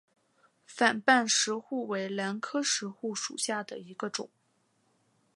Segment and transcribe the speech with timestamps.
[0.65, 4.31] 反瓣石斛为兰科石斛属下的一个种。